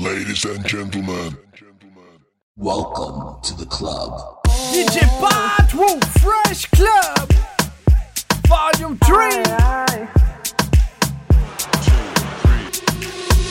[0.00, 1.36] Ladies and gentlemen,
[2.56, 4.42] welcome to the club.
[4.72, 7.30] DJ PatWhoo Fresh Club.
[8.46, 10.08] Volume 3 aye,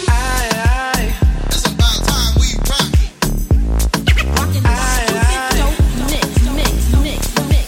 [0.09, 1.13] aye.
[1.46, 3.13] It's about time we rock it.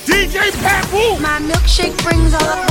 [0.08, 2.71] DJ PatWhoo My milkshake brings all the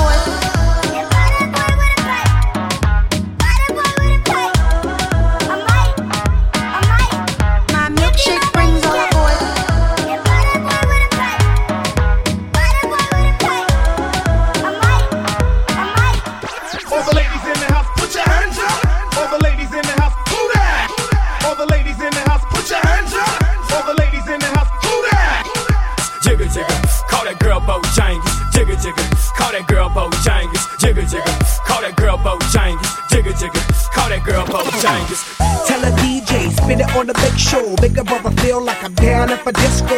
[29.61, 30.65] that girl Bojangles.
[30.81, 31.33] Jigga jigga,
[31.67, 32.91] call that girl Bojangles.
[33.11, 33.61] Jigga jigga,
[33.93, 35.37] call that girl Bojangles.
[35.67, 37.75] Tell a DJ, spin it on the big show.
[37.81, 39.97] Make a brother feel like I'm down at a disco.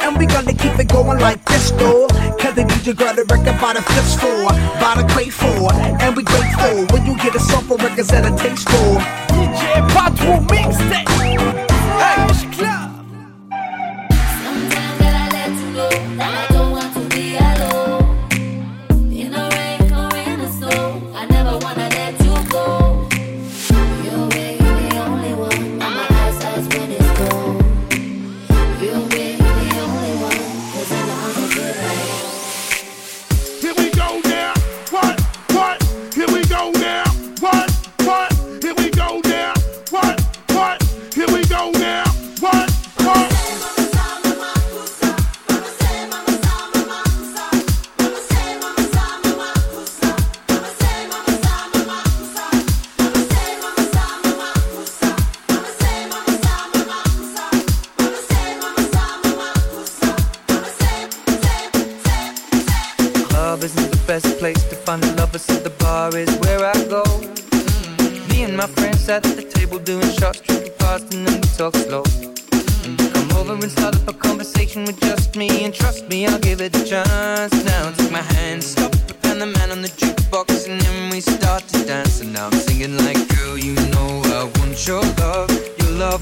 [0.00, 2.06] And we gonna keep it going like this though.
[2.40, 4.48] Cause the DJ got a record by the fistful,
[4.80, 5.70] by the grateful.
[5.72, 8.96] And we grateful when you get a song for records that are tasteful.
[9.28, 11.01] DJ PatWhoo Mixtape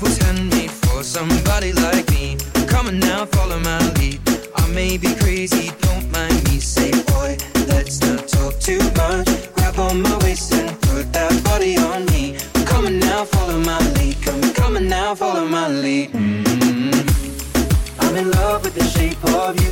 [0.03, 2.37] Was handmade for somebody like me.
[2.67, 4.21] Come on now, follow my lead.
[4.57, 6.59] I may be crazy, don't mind me.
[6.59, 7.37] Say, boy,
[7.69, 9.29] let's not talk too much.
[9.55, 12.37] Grab on my waist and put that body on me.
[12.65, 14.17] Come on now, follow my lead.
[14.23, 16.13] Come, come on now, follow my lead.
[16.13, 18.01] Mm-hmm.
[18.01, 19.71] I'm in love with the shape of you.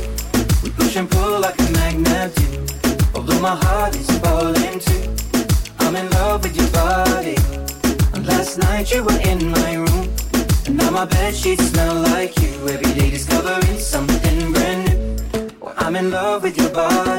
[0.63, 2.45] We push and pull like a magnet do.
[3.15, 3.78] Although my heart
[10.99, 12.51] my bed sheets smell like you.
[12.67, 15.49] Every day discovering something brand new.
[15.61, 17.18] Well, I'm in love with your body.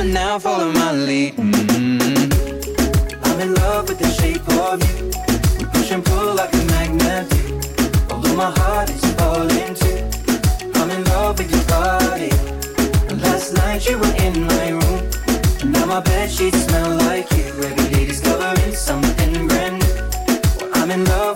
[0.00, 1.34] On now, follow my lead.
[1.36, 2.28] Mm-hmm.
[3.22, 5.04] I'm in love with the shape of you.
[5.58, 7.60] We push and pull like a magnet do.
[8.10, 10.02] Although my heart is falling too.
[10.80, 12.30] I'm in love with your body.
[13.08, 15.08] And last night you were in my room.
[15.62, 17.46] And now my bed sheets smell like you.
[17.62, 19.94] Every day discovering something brand new.
[20.58, 21.33] Well, I'm in love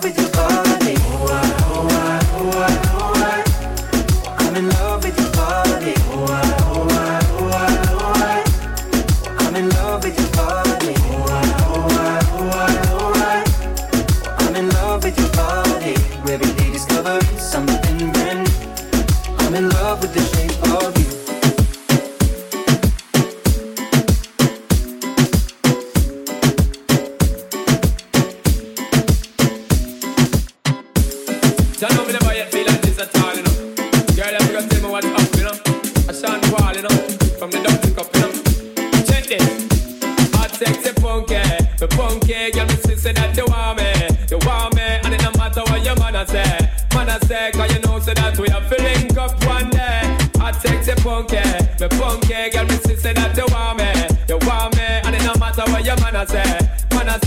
[40.37, 41.41] Hot sexy punky,
[41.79, 43.89] the punky, girl, me say that you want me,
[44.29, 47.17] you want me, and it no matter what your man say, man I
[47.51, 50.17] cause you know so that we are filling up one day.
[50.37, 51.41] Hot sexy punky,
[51.81, 53.89] the punky, girl, me say that you want me,
[54.29, 56.59] you want me, and it no matter what your man say,
[56.93, 57.17] man I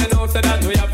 [0.00, 0.85] you know say that we are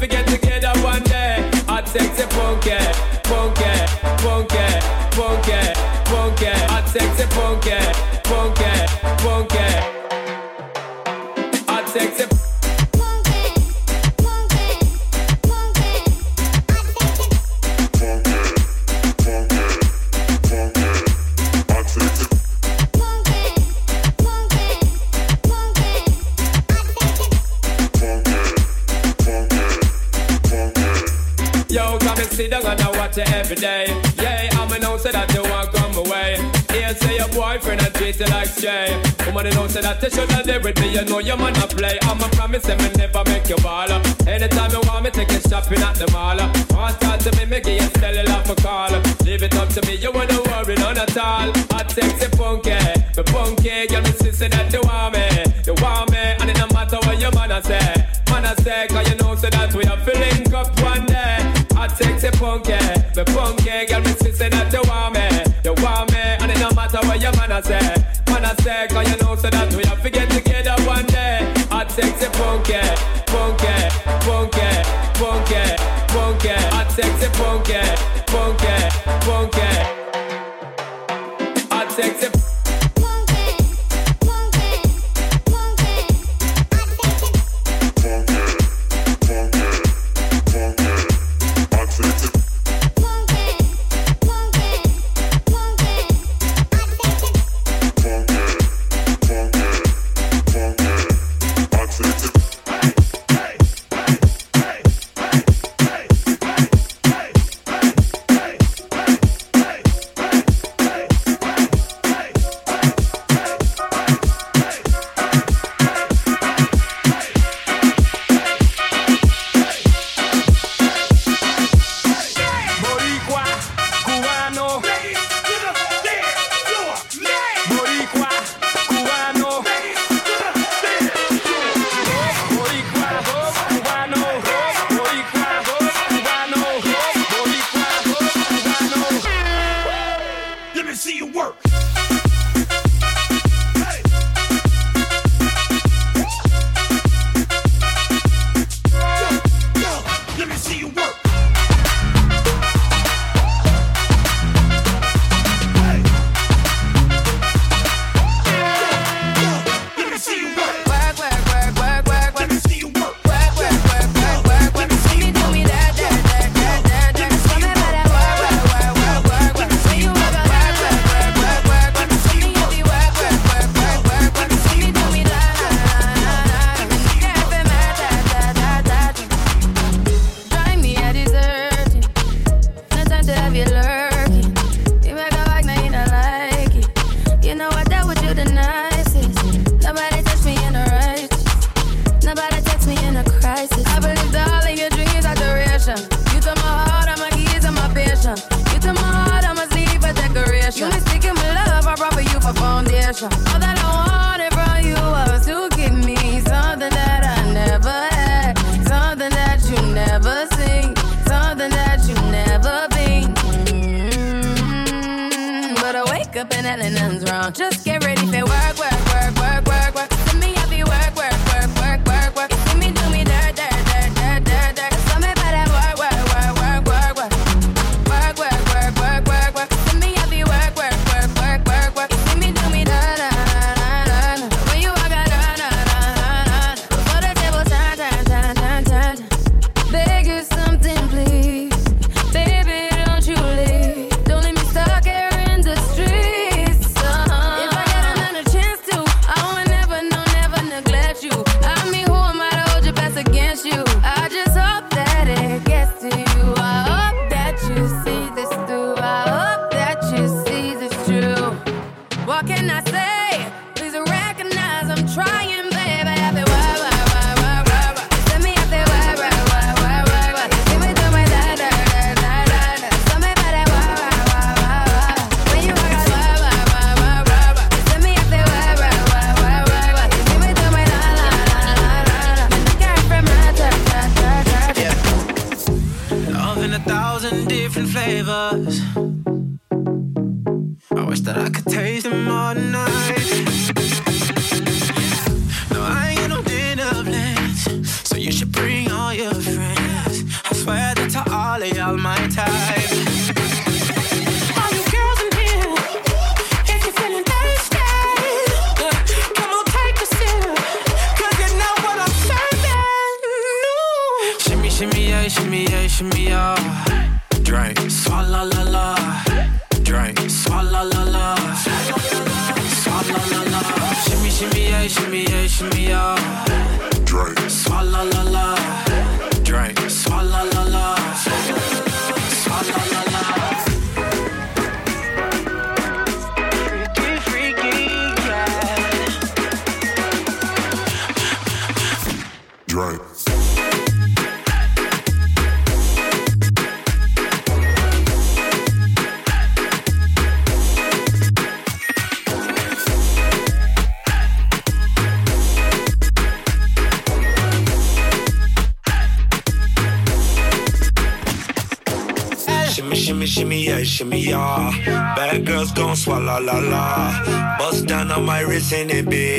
[365.32, 367.56] Bad girls gon' swalla la la.
[367.58, 369.31] Bust down on my wrist in it be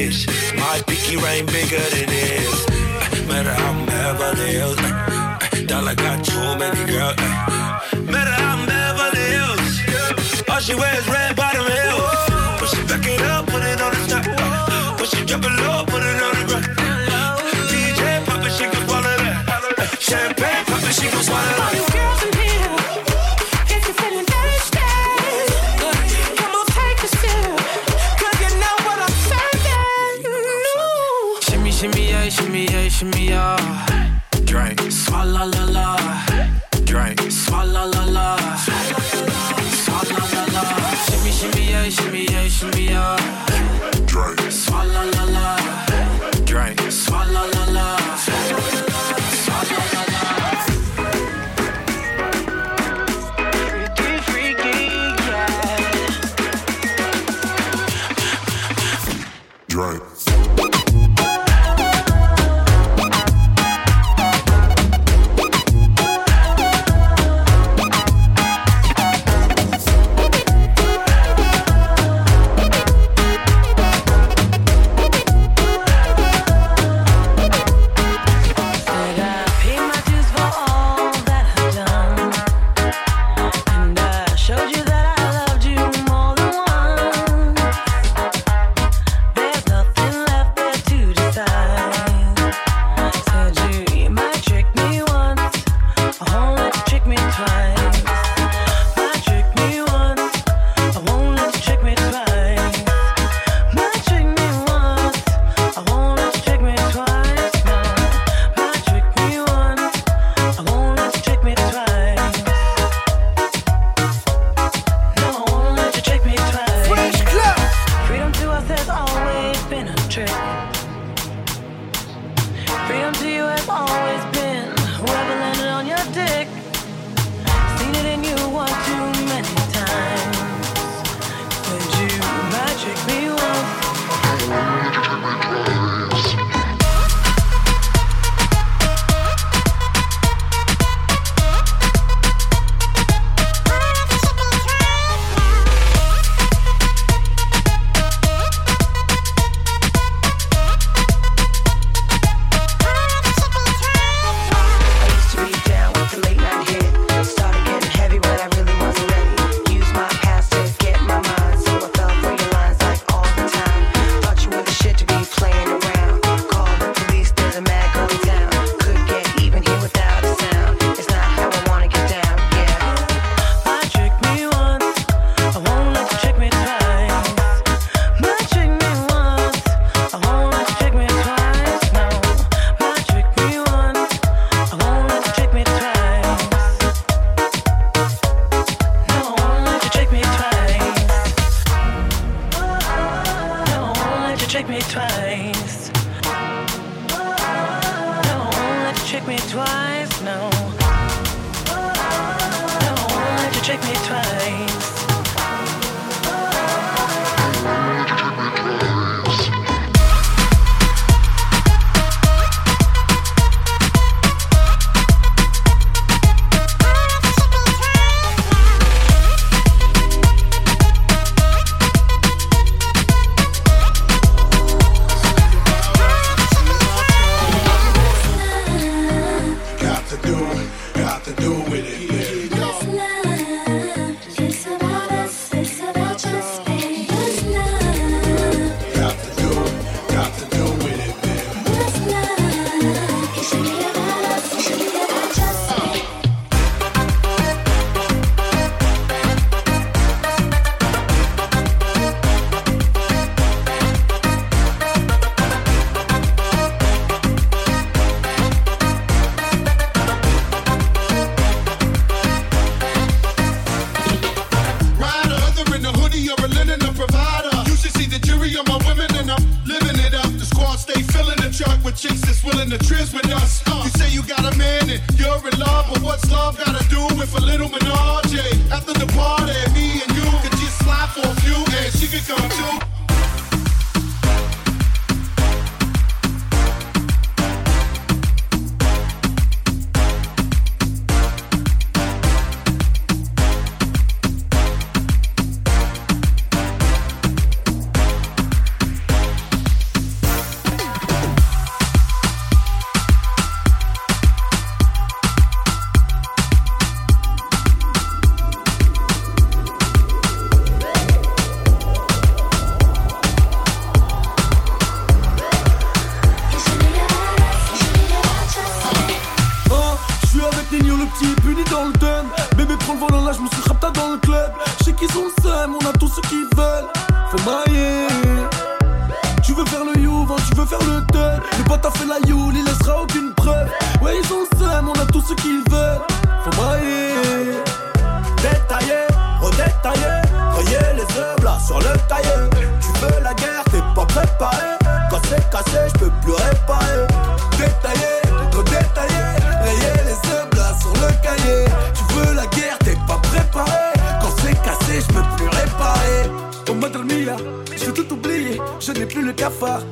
[203.64, 204.33] check me twice.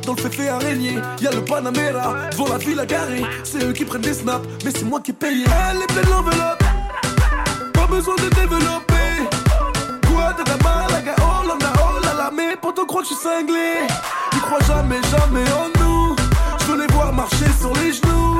[0.05, 0.97] Dans le féfé araignée.
[1.21, 4.71] Y'a le Panamera, devant la ville à garer C'est eux qui prennent des snaps, mais
[4.71, 6.63] c'est moi qui paye Elle est pleine l'enveloppe
[7.73, 8.91] Pas besoin de développer.
[10.47, 13.87] La malaga, oh là là, oh là là Mais pourtant crois que je suis cinglé.
[14.33, 16.15] Ils croient jamais, jamais en nous.
[16.59, 18.39] Je veux les voir marcher sur les genoux.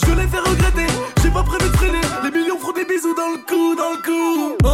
[0.00, 0.86] Je veux les faire regretter,
[1.22, 2.00] j'ai pas prévu de freiner.
[2.24, 4.65] Les millions feront des bisous dans le cou, dans le cou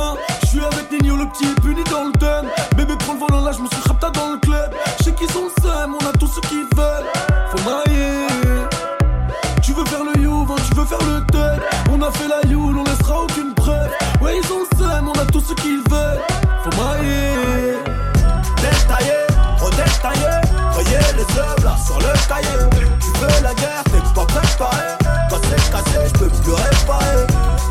[22.33, 22.59] cahier.
[23.01, 24.87] Tu veux la guerre, pas préparé.
[25.31, 27.27] Quand c'est cassé, je peux plus réparer.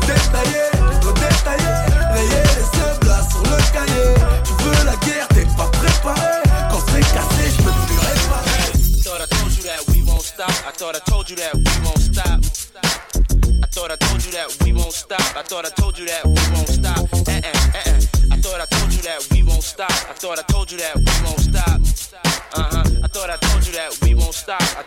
[0.06, 0.64] Détaillé,
[1.02, 1.72] redétaillé,
[2.14, 4.14] rayer les œuvres là sur le cahier.
[4.44, 6.42] Tu veux la guerre, t'es pas préparé.
[6.70, 8.62] Quand c'est cassé, je peux plus réparer.
[9.02, 10.50] Thought I told you that we won't stop.
[10.66, 12.40] I thought I told you that we won't stop.
[13.62, 15.20] I thought I told you that we won't stop.
[15.36, 16.24] I thought I told you that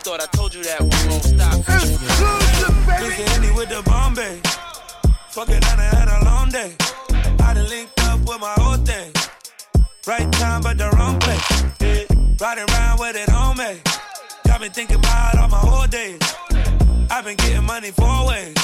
[0.06, 1.66] thought I told you that we won't stop.
[3.00, 4.38] Busy with the Bombay.
[5.30, 6.76] Fuck it, I done had a long day.
[7.42, 9.10] I done linked up with my whole thing.
[10.06, 11.42] Right time, but the wrong place.
[11.80, 12.04] Yeah.
[12.40, 13.80] Riding around with it on me.
[14.46, 16.20] Got me thinking about all my whole days.
[17.10, 18.54] I've been getting money four ways.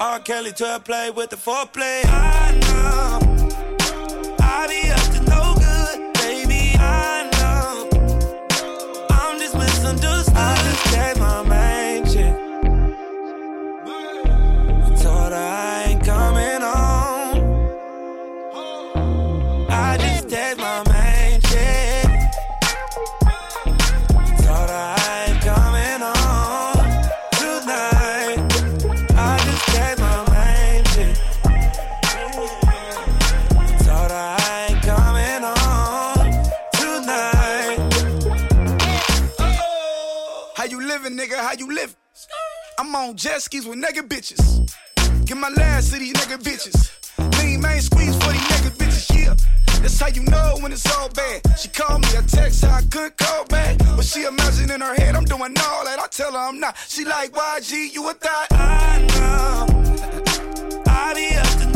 [0.00, 0.18] R.
[0.18, 2.02] Kelly to play with the foreplay.
[2.04, 3.20] I know.
[4.40, 5.17] I be up
[42.88, 44.74] I'm on jet skis with nigga bitches.
[45.26, 46.88] Get my last to these nigga bitches.
[47.38, 49.34] Lean main squeeze for these nigga bitches, yeah.
[49.82, 51.42] That's how you know when it's all bad.
[51.58, 53.76] She called me, I text I couldn't call back.
[53.94, 55.98] But she imagine in her head, I'm doing all that.
[55.98, 56.78] I tell her I'm not.
[56.88, 58.46] She like, YG, you a thought?
[58.52, 60.82] I know.
[60.86, 61.67] I be up to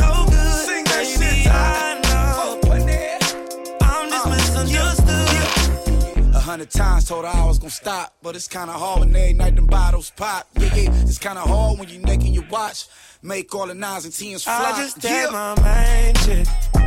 [6.53, 9.57] hundred times told her I was gonna stop, but it's kinda hard when every night
[9.57, 10.47] them bottles pop.
[10.59, 12.89] Yeah, yeah, it's kinda hard when you naked your watch.
[13.23, 14.73] Make all the nines and tens fly.
[14.75, 15.55] I just text yeah.
[15.57, 16.82] my main chick.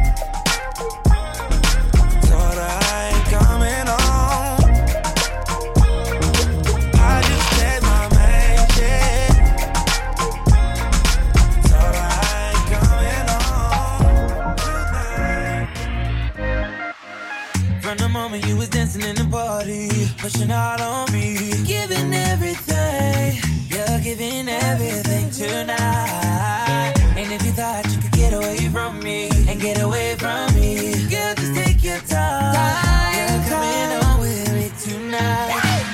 [19.55, 19.87] Party,
[20.17, 23.37] pushing out on me, giving everything,
[23.69, 26.93] you're giving everything tonight.
[27.15, 31.07] And if you thought you could get away from me and get away from me,
[31.09, 33.13] girl, just take your time.
[33.15, 35.85] You're coming on with me tonight.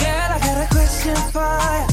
[0.00, 1.91] Girl, I got a question for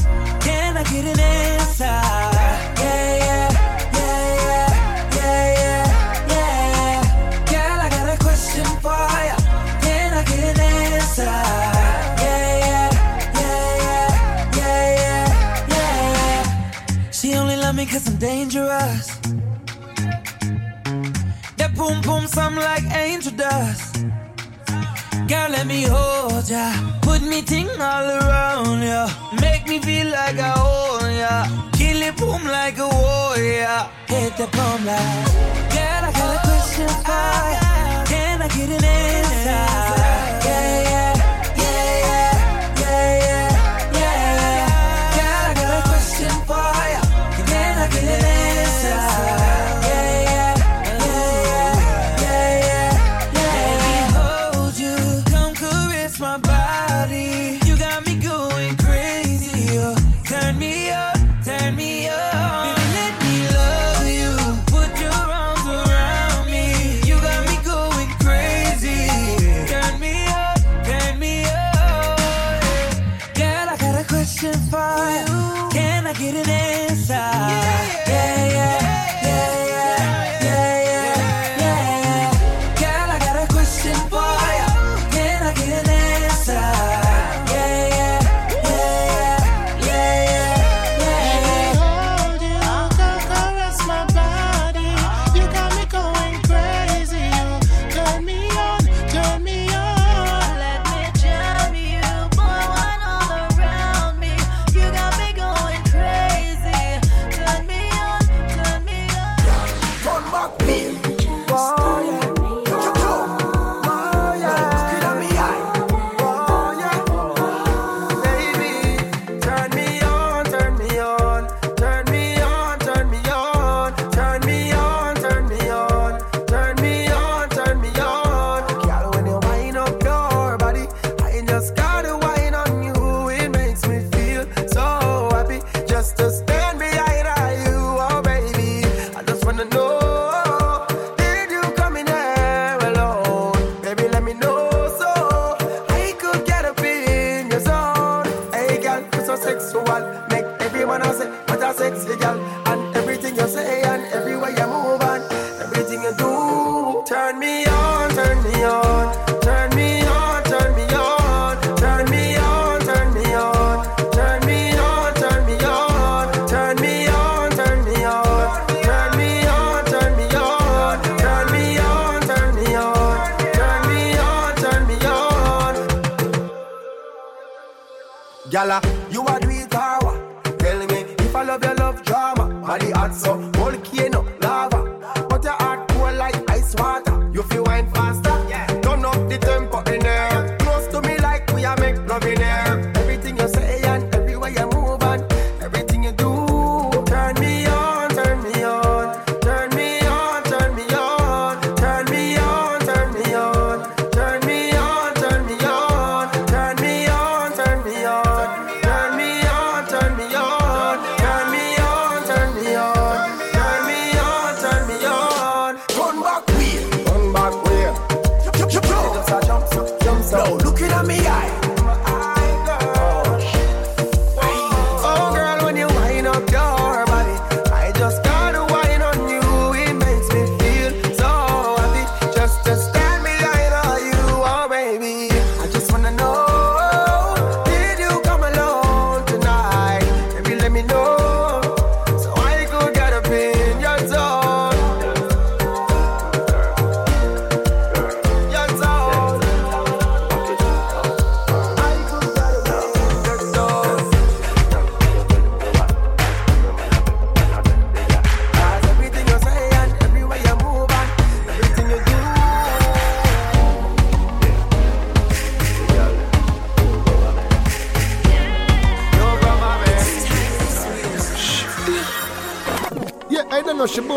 [18.70, 19.22] trust.
[21.58, 24.04] That boom boom sound like angel dust.
[25.30, 26.66] Girl, let me hold ya.
[27.02, 29.02] Put me ting all around ya.
[29.44, 31.34] Make me feel like I own ya.
[31.78, 33.80] Kill it boom like a warrior.
[34.12, 35.26] Hit the boom like.
[35.74, 37.68] Girl, I got a question for ya,
[38.10, 39.64] Can I get an answer?
[40.46, 41.12] Yeah, yeah.
[41.62, 42.32] Yeah, yeah,
[42.84, 43.10] yeah,
[43.98, 44.28] yeah.
[45.16, 47.02] Girl, I got a question for ya.
[47.50, 48.39] Can I get an answer?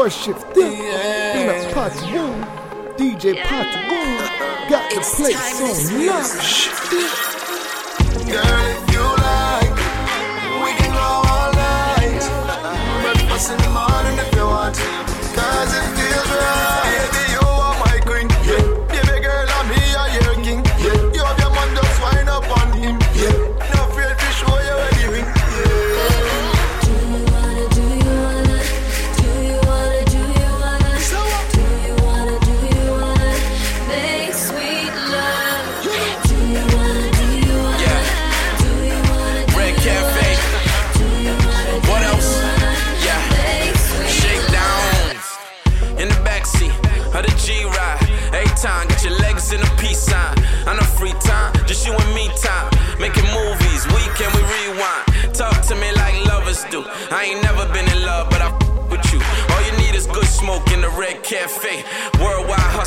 [0.04, 0.74] worship them.
[0.74, 1.34] Yeah.
[1.34, 2.44] Peanut Pot's room,
[2.98, 3.48] DJ yeah.
[3.88, 4.18] Room,
[4.70, 5.76] got the place on
[6.08, 6.28] lock.
[8.28, 8.63] Girl,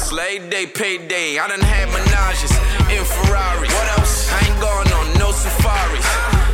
[0.06, 1.36] Slay day, payday.
[1.40, 2.54] I done had menages
[2.94, 3.74] in Ferraris.
[3.74, 4.30] What else?
[4.30, 6.06] I ain't going on no safaris.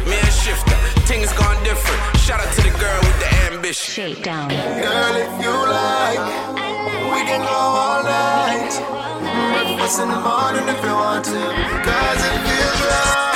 [0.08, 0.72] Me and Shifta,
[1.04, 2.00] things gone different.
[2.16, 3.92] Shout out to the girl with the ambition.
[3.92, 4.48] Shakedown.
[4.48, 6.24] Girl, if you like,
[7.12, 8.72] we can go all night.
[9.20, 11.42] Breakfast in the morning if you want to.
[11.84, 13.31] Cause it feels right.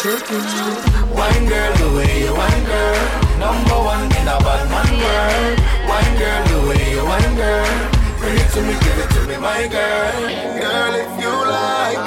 [0.00, 0.68] tipping you.
[1.14, 3.00] Wine girl, the way you wine girl,
[3.38, 5.56] number one in a bad man world.
[5.88, 7.72] Wine girl, the way you wine girl,
[8.18, 10.14] bring it to me, give it to me, my girl.
[10.60, 12.04] Girl, if you like,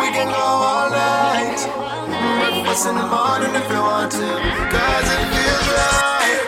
[0.00, 1.60] we can go all night.
[2.40, 4.28] Breakfast in the morning if you want to,
[4.72, 6.47] cause it feels right.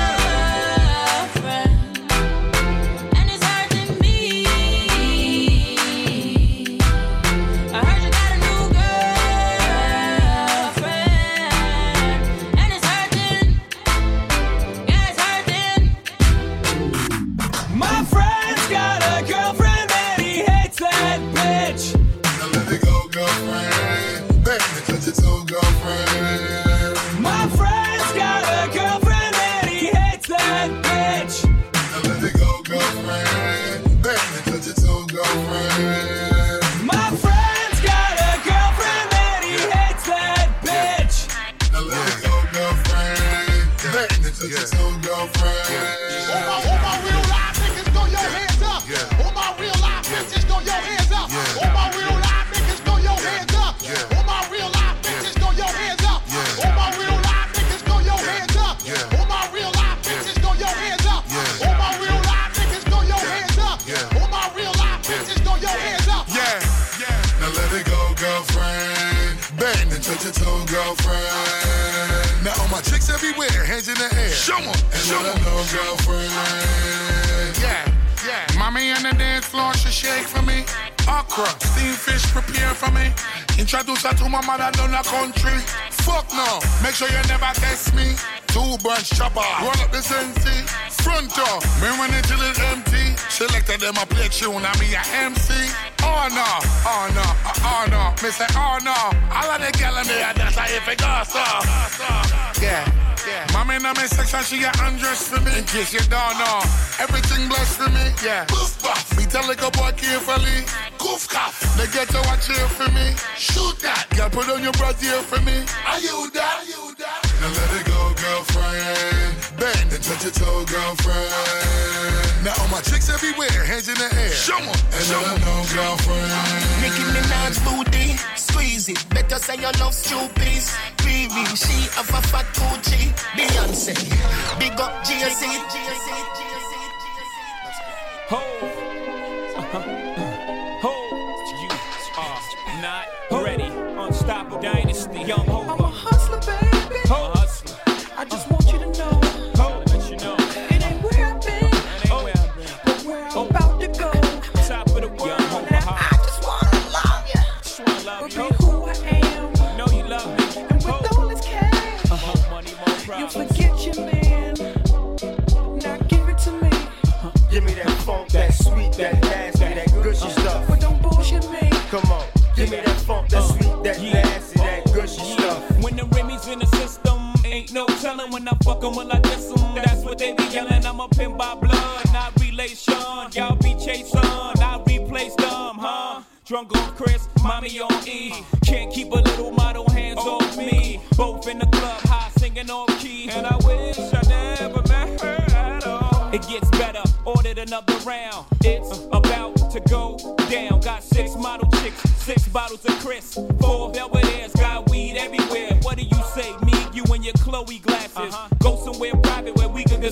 [178.71, 179.75] Fuck I diss em?
[179.75, 180.85] That's what they be yelling.
[180.85, 182.93] I'm up in by blood, not relation.
[183.33, 186.21] Y'all be chasing, I replace them, huh?
[186.45, 188.33] Drunk on Chris, mommy on E.
[188.63, 191.01] Can't keep a little model hands off me.
[191.17, 193.29] Both in the club, high singing off key.
[193.29, 196.29] And I wish I never met her at all.
[196.33, 198.45] It gets better, ordered another round.
[198.63, 200.17] It's about to go
[200.49, 200.79] down.
[200.79, 204.20] Got six model chicks, six bottles of Chris, four velvet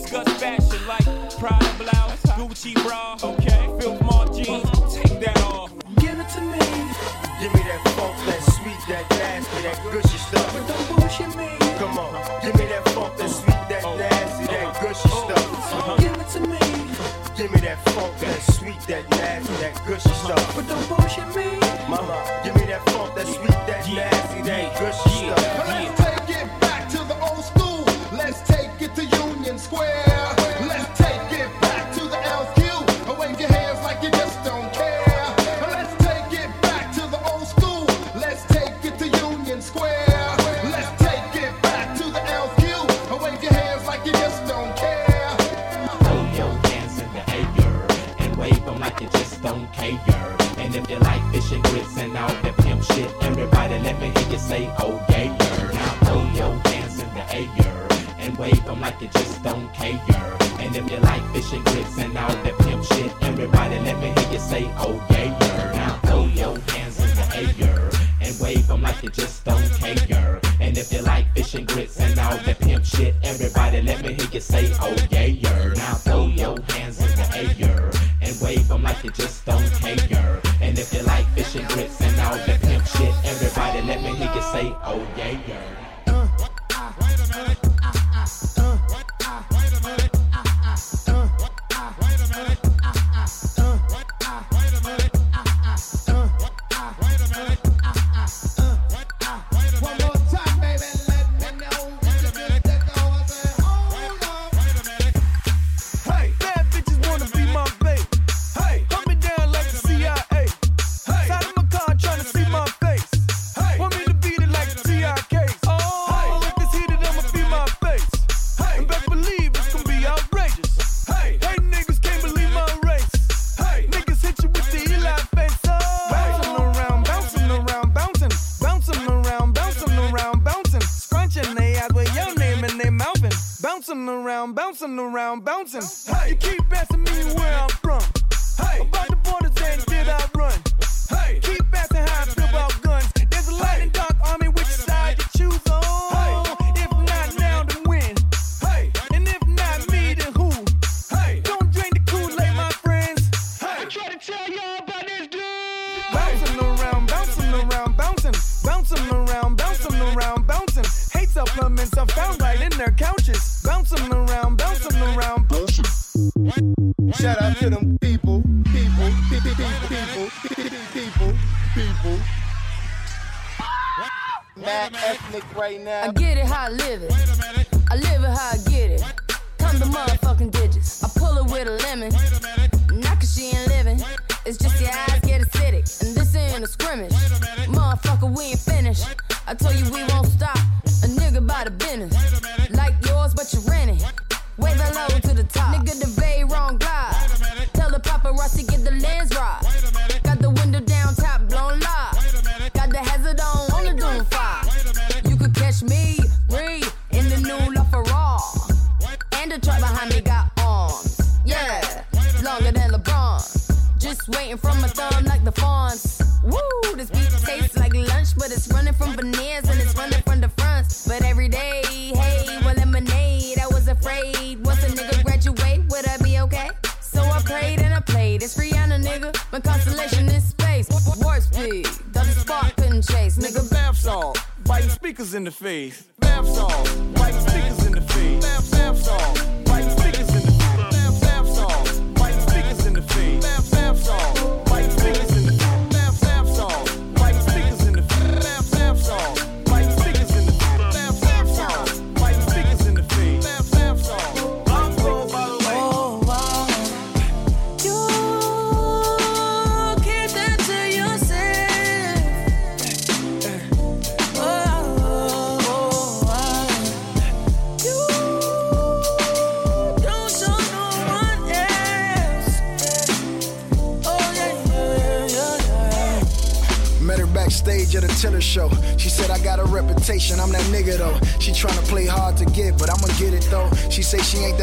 [0.02, 1.06] discuss fashion like
[1.38, 3.18] Prada blouse, Gucci bra,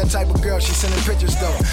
[0.07, 1.66] type of girl she sending pictures though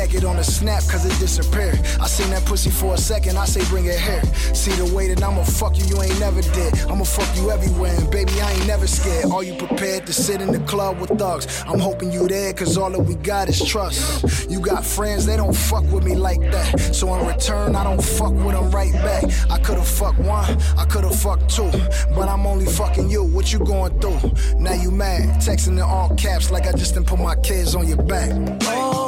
[0.00, 1.78] naked on a snap cause it disappeared.
[2.00, 4.22] I seen that pussy for a second, I say bring it here.
[4.54, 6.72] See the way that I'ma fuck you, you ain't never did.
[6.90, 9.26] I'ma fuck you everywhere, and baby, I ain't never scared.
[9.26, 11.62] Are you prepared to sit in the club with thugs?
[11.66, 14.50] I'm hoping you there cause all that we got is trust.
[14.50, 16.94] You got friends, they don't fuck with me like that.
[16.94, 19.24] So in return, I don't fuck with them right back.
[19.50, 21.70] I could've fucked one, I could've fucked two,
[22.16, 23.22] but I'm only fucking you.
[23.22, 24.20] What you going through?
[24.58, 27.86] Now you mad, texting in all caps like I just didn't put my kids on
[27.86, 28.30] your back.
[28.62, 28.99] Oh.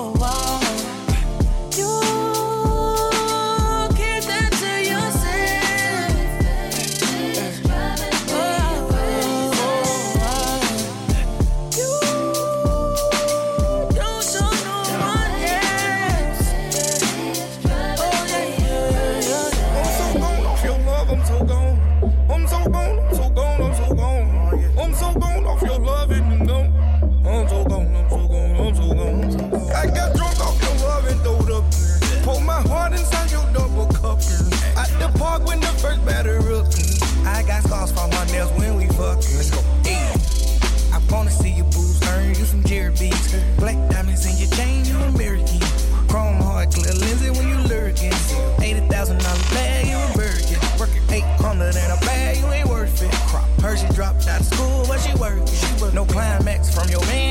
[56.82, 57.21] from your man.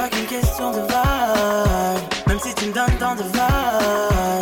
[0.00, 4.39] pas qu'une question de vibe, même si tu me donnes tant de vibe.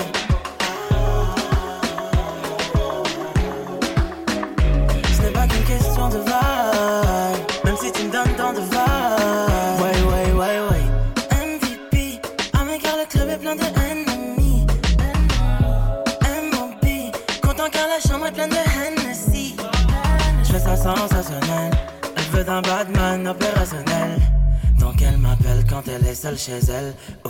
[25.79, 26.95] quand elle est seule chez elle.
[27.25, 27.29] Oh,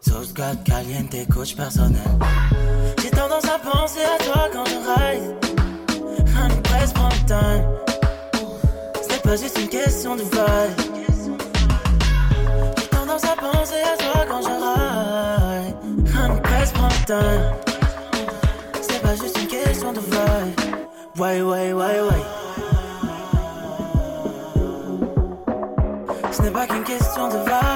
[0.00, 2.00] sauce God caliente, coach personnel.
[3.02, 5.36] J'ai tendance à penser à toi quand je ride.
[6.34, 7.16] Honey, presse prends le.
[9.02, 10.80] Ce n'est pas juste une question de vibe.
[12.78, 15.76] J'ai tendance à penser à toi quand je ride.
[16.16, 17.20] Honey, presse prends le.
[18.82, 20.60] Ce n'est pas juste une question de vibe.
[21.18, 22.24] Ouais, ouais, ouais, ouais.
[26.32, 27.69] Ce n'est pas qu'une question de vibe.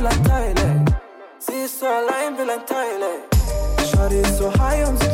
[0.00, 0.84] will ein Teil, ey.
[1.38, 3.86] Sie ist so allein, will ein Teil, ey.
[3.86, 5.09] Shawty ist so high und sie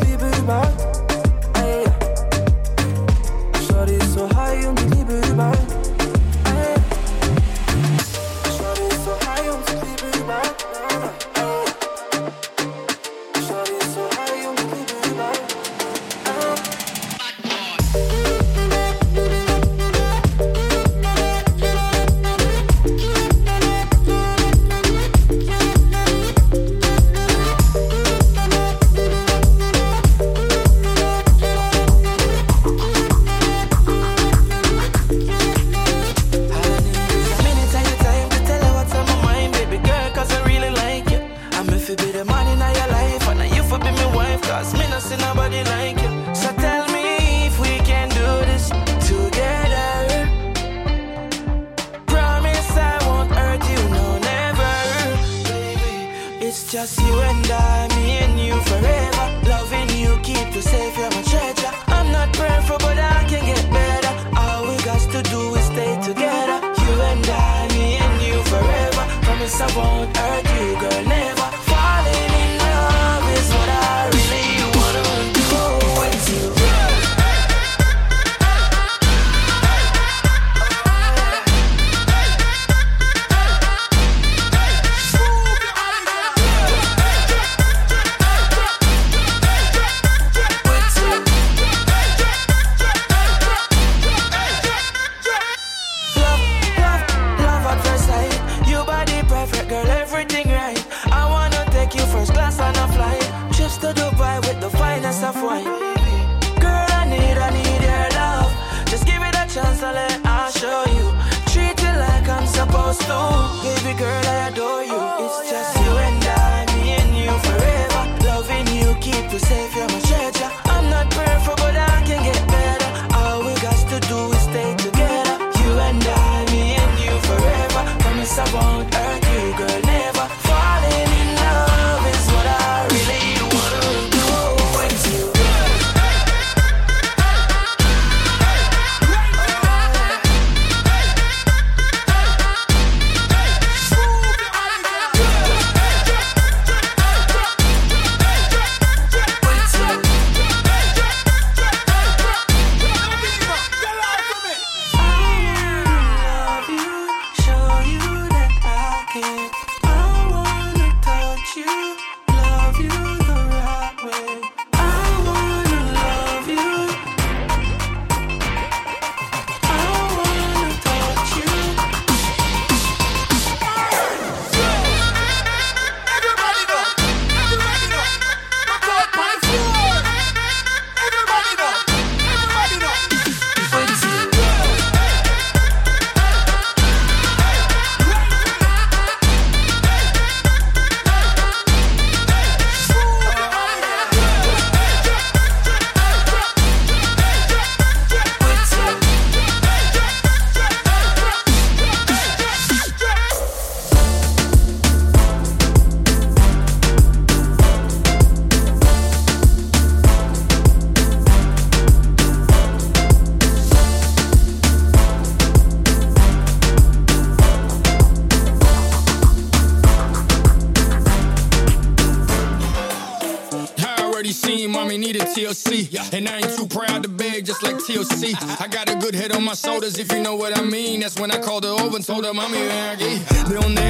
[229.77, 231.01] shoulders, if you know what I mean.
[231.01, 233.86] That's when I called her over and told her, Mommy, I get.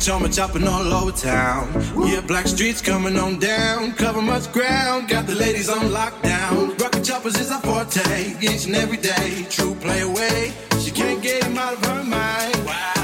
[0.00, 1.68] Chopper Choma chopping all over town.
[2.06, 3.92] Yeah, black streets coming on down.
[3.92, 6.80] Cover much ground, got the ladies on lockdown.
[6.80, 9.46] Rocket choppers is our forte, each and every day.
[9.50, 12.54] True play away, she can't get him out of her mind.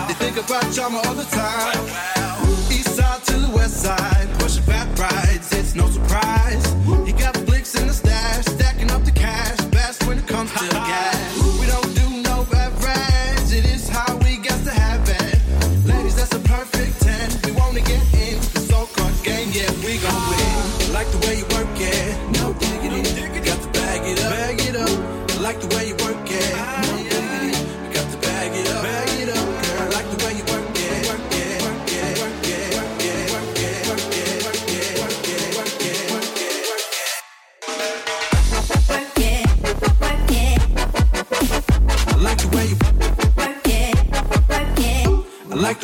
[0.08, 2.17] They think about Chopper all the time.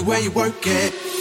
[0.05, 1.14] the way you work it.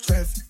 [0.00, 0.41] Traffic